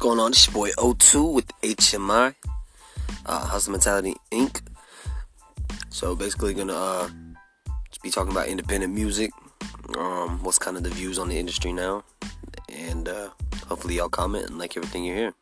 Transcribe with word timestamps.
going 0.00 0.18
on? 0.18 0.30
It's 0.30 0.46
your 0.46 0.54
boy 0.54 0.70
O2 0.78 1.34
with 1.34 1.46
HMI, 1.60 2.34
uh, 3.26 3.44
Hustle 3.44 3.72
Mentality 3.72 4.16
Inc. 4.32 4.62
So 5.90 6.16
basically, 6.16 6.54
gonna 6.54 6.72
uh, 6.72 7.08
be 8.02 8.10
talking 8.10 8.32
about 8.32 8.48
independent 8.48 8.94
music, 8.94 9.30
um, 9.98 10.42
what's 10.42 10.58
kind 10.58 10.78
of 10.78 10.82
the 10.84 10.88
views 10.88 11.18
on 11.18 11.28
the 11.28 11.38
industry 11.38 11.72
now, 11.72 12.02
and 12.70 13.08
uh, 13.08 13.28
hopefully 13.68 13.96
y'all 13.96 14.08
comment 14.08 14.46
and 14.48 14.58
like 14.58 14.74
everything 14.76 15.04
you 15.04 15.14
hear. 15.14 15.34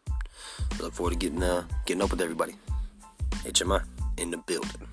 Look 0.81 0.93
forward 0.93 1.13
to 1.13 1.17
getting 1.17 1.43
uh, 1.43 1.63
getting 1.87 2.03
up 2.03 2.11
with 2.11 2.21
everybody. 2.21 2.57
HMI 3.45 3.85
in 4.17 4.33
the 4.33 4.39
building. 4.39 4.89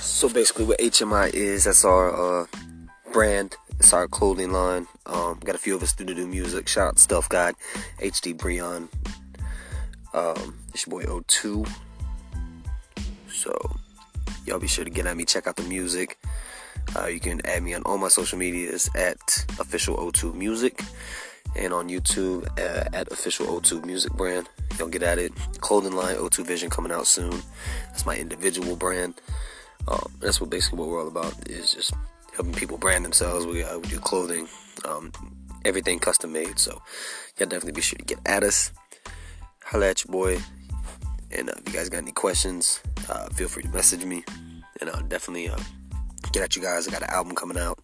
So 0.00 0.28
basically, 0.28 0.64
what 0.64 0.80
HMI 0.80 1.32
is, 1.32 1.64
that's 1.64 1.84
our 1.84 2.42
uh, 2.42 2.46
brand. 3.12 3.56
It's 3.78 3.92
our 3.92 4.08
clothing 4.08 4.52
line. 4.52 4.86
Um, 5.06 5.38
got 5.44 5.54
a 5.54 5.58
few 5.58 5.74
of 5.74 5.82
us 5.82 5.92
do 5.92 6.04
to 6.04 6.14
do 6.14 6.26
music. 6.26 6.68
Shout 6.68 6.88
out 6.88 6.98
Stuff 6.98 7.28
God, 7.28 7.54
HD 8.00 8.34
Breon. 8.36 8.88
Um, 10.14 10.58
it's 10.72 10.86
your 10.86 11.00
boy 11.00 11.04
O2. 11.04 11.68
So 13.30 13.76
y'all 14.46 14.58
be 14.58 14.66
sure 14.66 14.84
to 14.84 14.90
get 14.90 15.06
at 15.06 15.16
me. 15.16 15.24
Check 15.24 15.46
out 15.46 15.56
the 15.56 15.62
music. 15.62 16.18
Uh, 16.96 17.06
you 17.06 17.20
can 17.20 17.44
add 17.44 17.62
me 17.62 17.74
on 17.74 17.82
all 17.82 17.98
my 17.98 18.08
social 18.08 18.38
medias 18.38 18.88
at 18.94 19.18
official 19.58 19.96
O2 19.96 20.34
Music 20.34 20.80
and 21.54 21.72
on 21.72 21.88
YouTube 21.88 22.46
uh, 22.58 22.88
at 22.92 23.10
official 23.12 23.46
O2 23.46 23.84
Music 23.84 24.12
brand. 24.12 24.48
Y'all 24.78 24.88
get 24.88 25.02
at 25.02 25.18
it. 25.18 25.34
Clothing 25.60 25.94
line 25.94 26.16
O2 26.16 26.46
Vision 26.46 26.70
coming 26.70 26.92
out 26.92 27.06
soon. 27.06 27.42
That's 27.88 28.06
my 28.06 28.16
individual 28.16 28.76
brand. 28.76 29.20
Um, 29.88 30.12
that's 30.20 30.40
what 30.40 30.50
basically 30.50 30.78
what 30.78 30.88
we're 30.88 31.00
all 31.00 31.08
about 31.08 31.48
is 31.48 31.72
just 31.72 31.92
helping 32.36 32.54
people 32.54 32.78
brand 32.78 33.04
themselves. 33.04 33.46
We, 33.46 33.64
uh, 33.64 33.78
we 33.78 33.88
do 33.88 33.98
clothing, 33.98 34.46
um, 34.84 35.10
everything 35.64 35.98
custom 35.98 36.32
made. 36.32 36.58
So 36.58 36.82
y'all 37.38 37.48
definitely 37.48 37.72
be 37.72 37.80
sure 37.80 37.98
to 37.98 38.04
get 38.04 38.18
at 38.26 38.44
us. 38.44 38.72
Holla 39.64 39.88
at 39.88 40.04
your 40.04 40.12
boy. 40.12 40.38
And 41.32 41.48
uh, 41.48 41.54
if 41.58 41.72
you 41.72 41.78
guys 41.78 41.88
got 41.88 41.98
any 41.98 42.12
questions, 42.12 42.80
uh, 43.08 43.28
feel 43.30 43.48
free 43.48 43.62
to 43.62 43.68
message 43.70 44.04
me. 44.04 44.22
And 44.80 44.90
I'll 44.90 45.02
definitely 45.02 45.48
uh, 45.48 45.58
get 46.32 46.42
at 46.42 46.56
you 46.56 46.62
guys. 46.62 46.86
I 46.86 46.90
got 46.90 47.02
an 47.02 47.10
album 47.10 47.34
coming 47.34 47.58
out, 47.58 47.78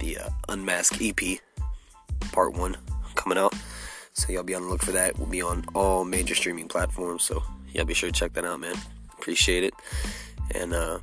the 0.00 0.18
uh, 0.18 0.28
Unmask 0.48 1.00
EP, 1.00 1.38
Part 2.32 2.54
1, 2.54 2.76
coming 3.14 3.38
out. 3.38 3.54
So 4.12 4.32
y'all 4.32 4.42
be 4.42 4.54
on 4.54 4.62
the 4.62 4.68
look 4.68 4.82
for 4.82 4.90
that. 4.92 5.16
We'll 5.16 5.28
be 5.28 5.42
on 5.42 5.64
all 5.74 6.04
major 6.04 6.34
streaming 6.34 6.66
platforms. 6.66 7.22
So 7.22 7.42
y'all 7.72 7.84
be 7.84 7.94
sure 7.94 8.10
to 8.10 8.12
check 8.12 8.32
that 8.32 8.44
out, 8.44 8.58
man. 8.58 8.74
Appreciate 9.16 9.62
it. 9.62 9.74
And 10.54 10.74
uh, 10.74 10.98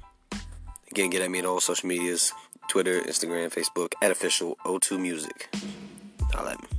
again, 0.92 1.10
get 1.10 1.22
at 1.22 1.32
me 1.32 1.40
on 1.40 1.46
all 1.46 1.62
social 1.62 1.88
medias. 1.88 2.34
Twitter, 2.68 3.02
Instagram, 3.02 3.54
Facebook, 3.54 3.94
at 4.02 4.12
official 4.12 4.58
O2 4.66 5.00
Music. 5.00 5.50
Holla 6.34 6.52
at 6.52 6.62
me. 6.62 6.75